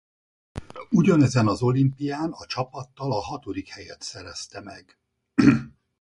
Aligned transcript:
Ugyanezen 0.89 1.47
az 1.47 1.61
olimpián 1.61 2.31
a 2.31 2.45
csapattal 2.45 3.11
a 3.11 3.19
hatodik 3.21 3.67
helyet 3.67 4.01
szerezte 4.01 4.59
meg. 4.61 4.97